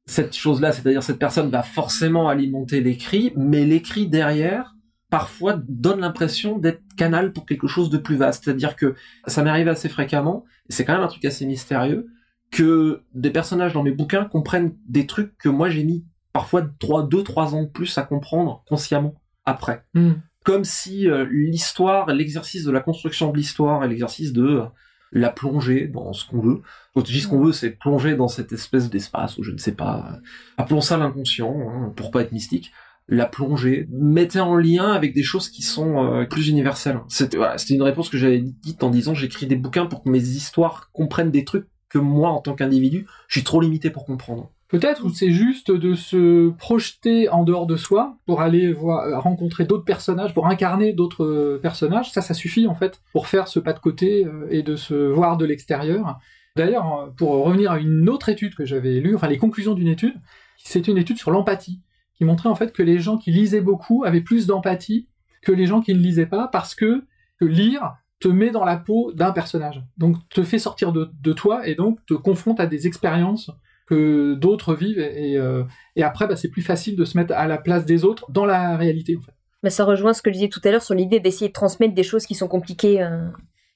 Cette 0.06 0.36
chose-là, 0.36 0.72
c'est-à-dire 0.72 1.02
cette 1.02 1.20
personne 1.20 1.50
va 1.50 1.64
forcément 1.64 2.30
alimenter 2.30 2.82
l'écrit, 2.82 3.34
mais 3.36 3.66
l'écrit 3.66 4.08
derrière, 4.08 4.76
parfois 5.10 5.60
donne 5.68 6.02
l'impression 6.02 6.60
d'être 6.60 6.82
canal 6.96 7.34
pour 7.34 7.48
quelque 7.48 7.68
chose 7.68 7.90
de 7.90 7.98
plus 7.98 8.18
vaste. 8.18 8.44
C'est-à-dire 8.44 8.76
que 8.76 8.94
ça 9.26 9.42
m'arrive 9.42 9.68
assez 9.68 9.90
fréquemment, 9.90 10.46
et 10.70 10.74
c'est 10.74 10.86
quand 10.86 10.94
même 10.94 11.02
un 11.02 11.08
truc 11.08 11.26
assez 11.26 11.48
mystérieux, 11.48 12.08
que 12.52 13.04
des 13.14 13.30
personnages 13.30 13.74
dans 13.74 13.84
mes 13.84 13.92
bouquins 13.92 14.26
comprennent 14.26 14.76
des 14.88 15.06
trucs 15.06 15.38
que 15.38 15.50
moi 15.50 15.70
j'ai 15.70 15.84
mis 15.84 16.06
parfois 16.34 16.64
3, 16.80 17.08
2, 17.08 17.24
3 17.24 17.56
ans 17.56 17.64
de 17.64 17.68
plus 17.68 17.98
à 17.98 18.04
comprendre 18.04 18.64
consciemment 18.68 19.16
après. 19.46 19.84
Hmm. 19.94 20.14
Comme 20.44 20.64
si 20.64 21.08
euh, 21.08 21.28
l'histoire, 21.30 22.08
l'exercice 22.08 22.64
de 22.64 22.72
la 22.72 22.80
construction 22.80 23.32
de 23.32 23.38
l'histoire 23.38 23.84
et 23.84 23.88
l'exercice 23.88 24.34
de 24.34 24.44
euh, 24.44 24.66
la 25.12 25.30
plongée 25.30 25.88
dans 25.88 26.14
ce 26.14 26.26
qu'on 26.26 26.40
veut. 26.40 26.62
Quand 26.94 27.06
je 27.06 27.12
dis 27.12 27.22
ce 27.22 27.28
qu'on 27.28 27.44
veut, 27.44 27.52
c'est 27.52 27.72
plonger 27.72 28.16
dans 28.16 28.28
cette 28.28 28.52
espèce 28.52 28.90
d'espace 28.90 29.38
où 29.38 29.44
je 29.44 29.52
ne 29.52 29.58
sais 29.58 29.74
pas, 29.74 30.12
euh, 30.14 30.18
appelons 30.58 30.82
ça 30.82 30.98
l'inconscient, 30.98 31.56
hein, 31.68 31.94
pour 31.96 32.12
pas 32.12 32.22
être 32.22 32.32
mystique. 32.32 32.72
La 33.08 33.26
plongée 33.26 33.88
mettait 33.92 34.40
en 34.40 34.56
lien 34.56 34.92
avec 34.92 35.16
des 35.16 35.24
choses 35.24 35.50
qui 35.50 35.64
sont 35.64 36.28
plus 36.30 36.48
universelles. 36.48 37.00
C'était 37.08 37.40
une 37.72 37.82
réponse 37.82 38.08
que 38.08 38.20
j'avais 38.20 38.40
dite 38.40 38.84
en 38.84 38.92
disant 38.92 39.16
j'écris 39.16 39.48
des 39.48 39.56
bouquins 39.56 39.88
pour 39.88 40.04
que 40.04 40.10
mes 40.12 40.22
histoires 40.22 40.92
comprennent 40.94 41.32
des 41.32 41.44
trucs 41.44 41.66
que 41.90 41.98
moi, 41.98 42.30
en 42.30 42.40
tant 42.40 42.54
qu'individu, 42.54 43.08
je 43.28 43.40
suis 43.40 43.44
trop 43.44 43.62
limité 43.62 43.90
pour 43.90 44.06
comprendre. 44.06 44.52
Peut-être 44.70 45.04
ou 45.04 45.10
c'est 45.10 45.32
juste 45.32 45.72
de 45.72 45.96
se 45.96 46.50
projeter 46.52 47.28
en 47.30 47.44
dehors 47.44 47.66
de 47.66 47.76
soi 47.76 48.18
pour 48.28 48.42
aller 48.42 48.72
voir, 48.72 49.22
rencontrer 49.24 49.66
d'autres 49.66 49.84
personnages, 49.84 50.34
pour 50.36 50.46
incarner 50.46 50.94
d'autres 50.94 51.26
euh, 51.26 51.60
personnages. 51.60 52.12
Ça, 52.12 52.22
ça 52.22 52.36
suffit 52.36 52.68
en 52.68 52.76
fait 52.76 53.02
pour 53.12 53.26
faire 53.28 53.48
ce 53.48 53.60
pas 53.60 53.74
de 53.74 53.80
côté 53.80 54.26
euh, 54.26 54.48
et 54.52 54.62
de 54.62 54.76
se 54.76 54.94
voir 54.94 55.38
de 55.38 55.46
l'extérieur. 55.46 56.20
D'ailleurs, 56.56 57.12
pour 57.18 57.32
revenir 57.44 57.72
à 57.72 57.80
une 57.80 58.08
autre 58.10 58.30
étude 58.30 58.54
que 58.54 58.66
j'avais 58.66 59.00
lue, 59.00 59.16
enfin 59.16 59.28
les 59.28 59.38
conclusions 59.38 59.74
d'une 59.74 59.88
étude, 59.88 60.16
c'est 60.58 60.88
une 60.88 60.98
étude 60.98 61.18
sur 61.18 61.32
l'empathie 61.32 61.82
qui 62.16 62.26
montrait 62.26 62.50
en 62.50 62.56
fait 62.56 62.72
que 62.72 62.84
les 62.84 63.00
gens 63.00 63.18
qui 63.18 63.32
lisaient 63.32 63.62
beaucoup 63.62 64.04
avaient 64.04 64.22
plus 64.22 64.46
d'empathie 64.46 65.08
que 65.42 65.52
les 65.52 65.66
gens 65.66 65.82
qui 65.82 65.94
ne 65.94 66.00
lisaient 66.00 66.26
pas 66.26 66.48
parce 66.48 66.76
que 66.76 67.06
lire 67.42 67.96
te 68.20 68.28
met 68.28 68.52
dans 68.52 68.66
la 68.66 68.78
peau 68.78 69.12
d'un 69.14 69.32
personnage. 69.32 69.82
Donc 69.98 70.16
te 70.30 70.44
fait 70.44 70.60
sortir 70.60 70.92
de, 70.92 71.34
toi 71.34 71.68
et 71.68 71.76
donc 71.76 72.06
te 72.06 72.14
confronte 72.14 72.60
à 72.60 72.68
des 72.68 72.88
expériences 72.88 73.52
que 73.88 74.36
d'autres 74.36 74.76
vivent 74.76 75.00
et, 75.00 75.38
euh, 75.38 75.64
après 76.02 76.28
bah, 76.28 76.36
c'est 76.36 76.50
plus 76.50 76.62
facile 76.62 76.96
de 76.96 77.06
se 77.06 77.18
mettre 77.18 77.34
à 77.34 77.48
la 77.48 77.58
place 77.58 77.86
des 77.86 78.06
autres 78.06 78.30
dans 78.32 78.46
la 78.46 78.78
réalité 78.78 79.18
en 79.18 79.22
fait. 79.22 79.34
Bah, 79.64 79.70
ça 79.70 79.84
rejoint 79.84 80.14
ce 80.14 80.22
que 80.22 80.30
je 80.30 80.36
disais 80.36 80.50
tout 80.50 80.62
à 80.64 80.72
l'heure 80.72 80.84
sur 80.84 80.96
l'idée 80.96 81.20
d'essayer 81.20 81.48
de 81.48 81.54
transmettre 81.54 81.94
des 81.94 82.04
choses 82.04 82.26
qui 82.26 82.36
sont 82.36 82.48
compliquées, 82.48 83.02
euh, 83.02 83.28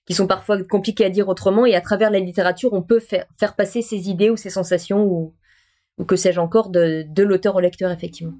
qui 0.06 0.14
sont 0.14 0.28
parfois 0.28 0.62
compliquées 0.64 1.06
à 1.06 1.10
dire 1.10 1.28
autrement 1.30 1.66
et 1.66 1.76
à 1.76 1.82
travers 1.82 2.12
la 2.12 2.20
littérature 2.20 2.74
on 2.74 2.84
peut 2.84 3.00
faire, 3.00 3.56
passer 3.56 3.82
ses 3.82 4.10
idées 4.10 4.30
ou 4.30 4.38
ses 4.38 4.50
sensations 4.50 5.06
ou, 5.06 5.34
que 6.06 6.16
sais-je 6.16 6.40
encore 6.40 6.70
de 6.70 7.24
l'auteur 7.24 7.56
au 7.56 7.60
lecteur 7.60 7.92
effectivement 7.92 8.34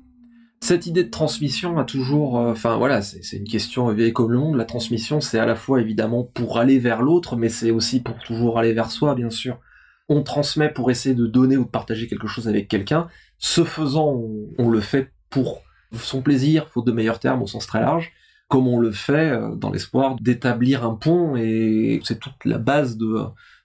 cette 0.64 0.88
idée 0.88 1.04
de 1.04 1.10
transmission 1.10 1.78
a 1.78 1.84
toujours, 1.84 2.40
euh, 2.40 2.52
enfin 2.52 2.78
voilà, 2.78 3.02
c'est 3.02 3.36
une 3.36 3.48
question 3.48 3.90
vieille 3.90 4.14
comme 4.14 4.32
le 4.32 4.40
monde. 4.40 4.56
La 4.56 4.64
transmission, 4.64 5.20
c'est 5.20 5.38
à 5.38 5.46
la 5.46 5.56
fois 5.56 5.82
évidemment 5.82 6.24
pour 6.24 6.58
aller 6.58 6.80
vers 6.80 7.02
l'autre, 7.02 7.36
mais 7.36 7.50
c'est 7.50 7.72
aussi 7.72 8.02
pour 8.02 8.18
toujours 8.20 8.58
aller 8.58 8.72
vers 8.72 8.90
soi, 8.90 9.14
bien 9.14 9.30
sûr. 9.30 9.60
On 10.08 10.24
transmet 10.24 10.70
pour 10.70 10.90
essayer 10.90 11.16
de 11.16 11.28
donner 11.28 11.58
ou 11.58 11.66
de 11.66 11.70
partager 11.70 12.08
quelque 12.08 12.28
chose 12.28 12.48
avec 12.48 12.70
quelqu'un. 12.70 13.10
Ce 13.40 13.66
faisant, 13.66 14.24
on, 14.58 14.70
le 14.70 14.80
fait 14.80 15.12
pour 15.30 15.64
son 15.92 16.22
plaisir, 16.22 16.70
faute 16.70 16.86
de 16.86 16.94
meilleurs 16.94 17.20
termes 17.20 17.42
au 17.42 17.48
sens 17.48 17.68
très 17.68 17.82
large, 17.82 18.14
comme 18.48 18.68
on 18.68 18.80
le 18.80 18.92
fait 18.92 19.32
euh, 19.32 19.56
dans 19.56 19.70
l'espoir 19.70 20.16
d'établir 20.22 20.86
un 20.86 20.96
pont, 20.96 21.36
et 21.36 22.00
c'est 22.06 22.20
toute 22.20 22.46
la 22.46 22.58
base 22.58 22.96
de, 22.96 23.18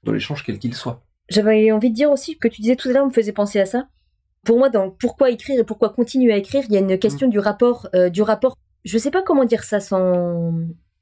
de 0.03 0.13
l'échange 0.13 0.43
quel 0.45 0.59
qu'il 0.59 0.75
soit. 0.75 1.05
J'avais 1.29 1.71
envie 1.71 1.91
de 1.91 1.95
dire 1.95 2.11
aussi 2.11 2.39
que 2.39 2.49
tu 2.49 2.61
disais 2.61 2.77
tout 2.77 2.89
à 2.89 2.93
l'heure, 2.93 3.07
me 3.07 3.13
faisait 3.13 3.33
penser 3.33 3.61
à 3.61 3.67
ça 3.67 3.87
pour 4.45 4.59
moi, 4.59 4.69
dans 4.69 4.91
pourquoi 4.91 5.31
écrire 5.31 5.61
et 5.61 5.65
pourquoi 5.65 5.91
continuer 5.91 6.33
à 6.33 6.37
écrire, 6.37 6.65
il 6.69 6.73
y 6.73 6.77
a 6.77 6.81
une 6.81 6.99
question 6.99 7.27
mm. 7.27 7.31
du 7.31 7.39
rapport, 7.39 7.89
euh, 7.95 8.09
du 8.09 8.23
rapport. 8.23 8.57
Je 8.85 8.99
sais 8.99 9.11
pas 9.11 9.23
comment 9.23 9.45
dire 9.45 9.65
ça 9.65 9.81
sans 9.81 10.53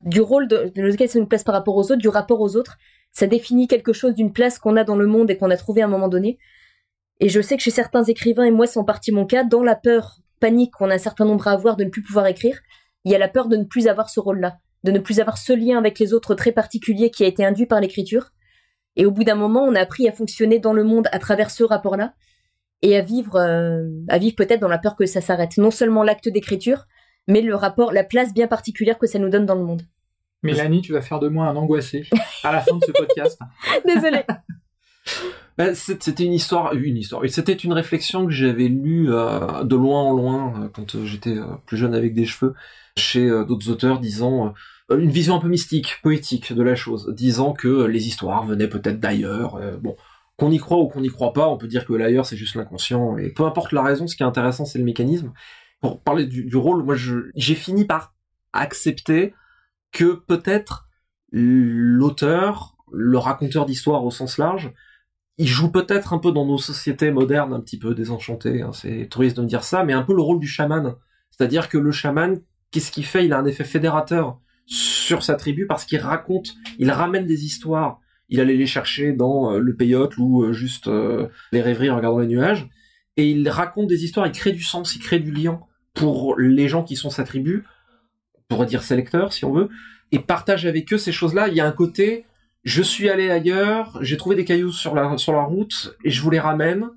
du 0.03 0.21
rôle 0.21 0.49
de, 0.49 0.73
lequel 0.77 1.09
c'est 1.09 1.19
une 1.19 1.29
place 1.29 1.45
par 1.45 1.55
rapport 1.55 1.77
aux 1.77 1.85
autres, 1.85 1.97
du 1.97 2.09
rapport 2.09 2.41
aux 2.41 2.57
autres. 2.57 2.77
Ça 3.13 3.27
définit 3.27 3.67
quelque 3.67 3.93
chose 3.93 4.15
d'une 4.15 4.33
place 4.33 4.59
qu'on 4.59 4.77
a 4.77 4.85
dans 4.85 4.97
le 4.97 5.07
monde 5.07 5.31
et 5.31 5.37
qu'on 5.37 5.51
a 5.51 5.57
trouvé 5.57 5.83
à 5.83 5.87
un 5.87 5.89
moment 5.89 6.09
donné. 6.09 6.39
Et 7.21 7.29
je 7.29 7.41
sais 7.41 7.57
que 7.57 7.63
chez 7.63 7.71
certains 7.71 8.05
écrivains, 8.05 8.45
et 8.45 8.51
moi 8.51 8.67
c'est 8.67 8.79
en 8.79 8.85
partie 8.85 9.11
mon 9.11 9.27
cas, 9.27 9.43
dans 9.43 9.63
la 9.63 9.75
peur, 9.75 10.19
panique 10.39 10.73
qu'on 10.73 10.91
a 10.91 10.95
un 10.95 10.99
certain 10.99 11.25
nombre 11.25 11.49
à 11.49 11.53
avoir 11.53 11.77
de 11.77 11.85
ne 11.85 11.91
plus 11.91 12.03
pouvoir 12.03 12.27
écrire, 12.27 12.61
il 13.05 13.13
y 13.13 13.15
a 13.15 13.19
la 13.19 13.29
peur 13.29 13.49
de 13.49 13.57
ne 13.57 13.65
plus 13.65 13.89
avoir 13.89 14.11
ce 14.11 14.21
rôle-là, 14.21 14.59
de 14.85 14.91
ne 14.91 14.99
plus 14.99 15.21
avoir 15.21 15.39
ce 15.39 15.53
lien 15.53 15.79
avec 15.79 15.99
les 15.99 16.13
autres 16.13 16.35
très 16.35 16.53
particulier 16.53 17.11
qui 17.11 17.25
a 17.25 17.27
été 17.27 17.45
induit 17.45 17.67
par 17.67 17.81
l'écriture. 17.81 18.33
Et 18.97 19.07
au 19.07 19.11
bout 19.11 19.25
d'un 19.25 19.35
moment, 19.35 19.63
on 19.63 19.75
a 19.75 19.81
appris 19.81 20.09
à 20.09 20.13
fonctionner 20.13 20.59
dans 20.59 20.73
le 20.73 20.85
monde 20.85 21.09
à 21.13 21.19
travers 21.19 21.51
ce 21.51 21.65
rapport-là 21.65 22.15
et 22.83 22.97
à 22.97 23.03
vivre, 23.03 23.37
euh, 23.37 23.85
à 24.09 24.19
vivre 24.19 24.37
peut-être 24.37 24.61
dans 24.61 24.69
la 24.69 24.79
peur 24.79 24.97
que 24.97 25.07
ça 25.07 25.21
s'arrête. 25.21 25.57
Non 25.59 25.71
seulement 25.71 26.03
l'acte 26.03 26.29
d'écriture, 26.29 26.87
mais 27.29 27.41
le 27.41 27.55
rapport, 27.55 27.93
la 27.93 28.05
place 28.05 28.33
bien 28.35 28.47
particulière 28.47 28.99
que 28.99 29.07
ça 29.07 29.19
nous 29.19 29.29
donne 29.29 29.47
dans 29.47 29.55
le 29.55 29.65
monde. 29.65 29.83
Mélanie, 30.43 30.83
tu 30.83 30.93
vas 30.93 31.01
faire 31.01 31.19
de 31.19 31.29
moi 31.29 31.47
un 31.47 31.57
angoissé 31.57 32.05
à 32.45 32.53
la 32.53 32.61
fin 32.61 32.77
de 32.77 32.85
ce 32.85 32.93
podcast. 32.93 33.39
Désolée. 33.87 34.23
Ben, 35.59 35.75
c'était 35.75 36.25
une 36.25 36.35
histoire, 36.35 36.75
une 36.75 36.99
histoire. 36.99 37.25
Et 37.25 37.29
c'était 37.29 37.55
une 37.55 37.73
réflexion 37.73 38.27
que 38.27 38.33
j'avais 38.33 38.69
lue 38.69 39.11
euh, 39.11 39.65
de 39.65 39.75
loin 39.75 40.03
en 40.03 40.13
loin 40.13 40.53
euh, 40.61 40.69
quand 40.69 40.95
euh, 40.95 41.07
j'étais 41.07 41.35
plus 41.65 41.79
jeune 41.79 41.95
avec 41.95 42.13
des 42.13 42.27
cheveux 42.27 42.55
chez 42.99 43.27
d'autres 43.47 43.71
auteurs, 43.71 43.99
disant 43.99 44.55
une 44.91 45.11
vision 45.11 45.35
un 45.37 45.39
peu 45.39 45.49
mystique, 45.49 45.97
poétique 46.03 46.53
de 46.53 46.63
la 46.63 46.75
chose, 46.75 47.13
disant 47.15 47.53
que 47.53 47.85
les 47.85 48.07
histoires 48.07 48.45
venaient 48.45 48.69
peut-être 48.69 49.01
d'ailleurs. 49.01 49.61
bon, 49.81 49.97
qu'on 50.37 50.51
y 50.51 50.59
croit 50.59 50.79
ou 50.79 50.89
qu'on 50.89 51.01
n'y 51.01 51.09
croit 51.09 51.33
pas, 51.33 51.49
on 51.49 51.57
peut 51.57 51.67
dire 51.67 51.87
que 51.87 51.93
l'ailleurs 51.95 52.27
c'est 52.27 52.37
juste 52.37 52.55
l'inconscient. 52.55 53.17
Et 53.19 53.31
peu 53.31 53.45
importe 53.45 53.73
la 53.73 53.83
raison, 53.83 54.07
ce 54.07 54.17
qui 54.17 54.23
est 54.23 54.27
intéressant 54.27 54.65
c'est 54.65 54.79
le 54.79 54.85
mécanisme. 54.85 55.33
Pour 55.81 56.01
parler 56.01 56.27
du, 56.27 56.57
rôle, 56.57 56.83
moi 56.85 56.97
j'ai 56.97 57.55
fini 57.55 57.85
par 57.85 58.15
accepter 58.53 59.35
que 59.93 60.15
peut-être 60.15 60.89
l'auteur, 61.31 62.77
le 62.93 63.19
raconteur 63.19 63.67
d'histoire 63.67 64.05
au 64.05 64.11
sens 64.11 64.39
large, 64.39 64.73
il 65.39 65.47
joue 65.47 65.71
peut-être 65.71 66.15
un 66.15 66.19
peu 66.19 66.33
dans 66.33 66.47
nos 66.47 66.59
sociétés 66.59 67.11
modernes, 67.11 67.53
un 67.53 67.61
petit 67.61 67.79
peu 67.79 67.95
désenchantées, 67.95 68.63
hein, 68.63 68.73
c'est 68.73 69.09
triste 69.11 69.37
de 69.37 69.43
me 69.43 69.47
dire 69.47 69.65
ça, 69.65 69.85
mais 69.85 69.93
un 69.93 70.03
peu 70.03 70.15
le 70.15 70.23
rôle 70.23 70.41
du 70.41 70.47
chaman. 70.47 70.95
C'est-à-dire 71.31 71.69
que 71.69 71.77
le 71.77 71.93
chaman, 71.93 72.41
qu'est-ce 72.71 72.91
qu'il 72.91 73.05
fait? 73.05 73.27
Il 73.27 73.33
a 73.35 73.39
un 73.39 73.45
effet 73.45 73.65
fédérateur 73.65 74.41
sur 74.65 75.23
sa 75.23 75.35
tribu 75.35 75.67
parce 75.67 75.85
qu'il 75.85 75.99
raconte, 75.99 76.55
il 76.79 76.91
ramène 76.91 77.27
des 77.27 77.45
histoires. 77.45 78.01
Il 78.29 78.41
allait 78.41 78.57
les 78.57 78.67
chercher 78.67 79.13
dans 79.13 79.53
euh, 79.53 79.59
le 79.59 79.75
peyote 79.75 80.17
ou 80.19 80.43
euh, 80.43 80.53
juste 80.53 80.89
euh, 80.89 81.29
les 81.53 81.63
rêveries 81.63 81.91
en 81.91 81.97
regardant 81.97 82.19
les 82.19 82.27
nuages. 82.27 82.69
Et 83.17 83.31
il 83.31 83.49
raconte 83.49 83.87
des 83.87 84.05
histoires, 84.05 84.27
il 84.27 84.33
crée 84.33 84.53
du 84.53 84.63
sens, 84.63 84.95
il 84.97 85.01
crée 85.01 85.21
du 85.21 85.31
lien 85.31 85.61
pour 85.95 86.37
les 86.39 86.69
gens 86.69 86.83
qui 86.83 86.97
sont 86.97 87.09
sa 87.09 87.25
tribu, 87.25 87.65
pourrait 88.49 88.67
dire 88.67 88.83
ses 88.83 89.03
si 89.31 89.45
on 89.45 89.53
veut, 89.53 89.71
et 90.13 90.19
partage 90.19 90.67
avec 90.67 90.93
eux 90.93 90.99
ces 90.99 91.13
choses-là. 91.13 91.49
Il 91.49 91.55
y 91.55 91.61
a 91.61 91.67
un 91.67 91.73
côté, 91.73 92.27
je 92.65 92.83
suis 92.83 93.09
allé 93.09 93.31
ailleurs, 93.31 93.97
j'ai 94.03 94.19
trouvé 94.19 94.37
des 94.37 94.45
cailloux 94.45 94.73
sur 94.73 94.95
la, 94.95 95.17
sur 95.17 95.33
la 95.33 95.43
route, 95.43 95.97
et 96.05 96.11
je 96.11 96.21
vous 96.21 96.31
les 96.31 96.39
ramène, 96.39 96.91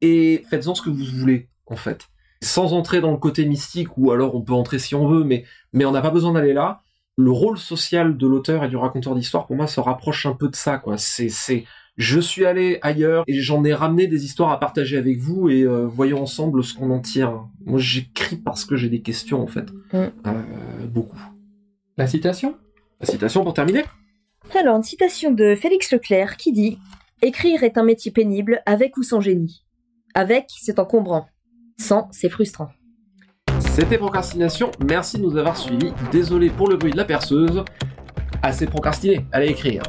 et 0.00 0.44
faites-en 0.48 0.76
ce 0.76 0.82
que 0.82 0.90
vous 0.90 1.04
voulez, 1.04 1.48
en 1.66 1.76
fait. 1.76 2.06
Sans 2.40 2.72
entrer 2.72 3.00
dans 3.00 3.10
le 3.10 3.16
côté 3.16 3.44
mystique, 3.44 3.98
ou 3.98 4.12
alors 4.12 4.36
on 4.36 4.42
peut 4.42 4.52
entrer 4.52 4.78
si 4.78 4.94
on 4.94 5.08
veut, 5.08 5.24
mais, 5.24 5.44
mais 5.72 5.84
on 5.84 5.90
n'a 5.90 6.00
pas 6.00 6.10
besoin 6.10 6.32
d'aller 6.32 6.52
là. 6.52 6.82
Le 7.20 7.32
rôle 7.32 7.58
social 7.58 8.16
de 8.16 8.26
l'auteur 8.28 8.62
et 8.62 8.68
du 8.68 8.76
raconteur 8.76 9.16
d'histoire, 9.16 9.48
pour 9.48 9.56
moi, 9.56 9.66
se 9.66 9.80
rapproche 9.80 10.24
un 10.24 10.34
peu 10.34 10.48
de 10.48 10.54
ça, 10.54 10.78
quoi. 10.78 10.98
C'est, 10.98 11.28
c'est, 11.28 11.64
je 11.96 12.20
suis 12.20 12.46
allé 12.46 12.78
ailleurs 12.80 13.24
et 13.26 13.40
j'en 13.40 13.64
ai 13.64 13.74
ramené 13.74 14.06
des 14.06 14.24
histoires 14.24 14.52
à 14.52 14.60
partager 14.60 14.96
avec 14.96 15.18
vous 15.18 15.50
et 15.50 15.62
euh, 15.62 15.84
voyons 15.84 16.22
ensemble 16.22 16.62
ce 16.62 16.74
qu'on 16.74 16.90
en 16.90 17.00
tire. 17.00 17.44
Moi, 17.66 17.80
j'écris 17.80 18.36
parce 18.36 18.64
que 18.64 18.76
j'ai 18.76 18.88
des 18.88 19.02
questions, 19.02 19.42
en 19.42 19.48
fait. 19.48 19.68
Mm. 19.92 19.96
Euh, 20.26 20.86
beaucoup. 20.86 21.18
La 21.96 22.06
citation? 22.06 22.56
La 23.00 23.06
citation 23.06 23.42
pour 23.42 23.52
terminer? 23.52 23.82
Alors, 24.56 24.76
une 24.76 24.84
citation 24.84 25.32
de 25.32 25.56
Félix 25.56 25.90
Leclerc 25.90 26.36
qui 26.36 26.52
dit 26.52 26.78
Écrire 27.20 27.64
est 27.64 27.78
un 27.78 27.82
métier 27.82 28.12
pénible, 28.12 28.62
avec 28.64 28.96
ou 28.96 29.02
sans 29.02 29.20
génie. 29.20 29.64
Avec, 30.14 30.46
c'est 30.56 30.78
encombrant. 30.78 31.26
Sans, 31.80 32.06
c'est 32.12 32.28
frustrant. 32.28 32.70
C'était 33.78 33.96
Procrastination, 33.96 34.72
merci 34.84 35.18
de 35.18 35.22
nous 35.22 35.36
avoir 35.36 35.56
suivis. 35.56 35.92
Désolé 36.10 36.50
pour 36.50 36.68
le 36.68 36.76
bruit 36.76 36.90
de 36.90 36.96
la 36.96 37.04
perceuse. 37.04 37.62
Assez 38.42 38.66
procrastiné, 38.66 39.24
allez 39.30 39.50
écrire. 39.50 39.84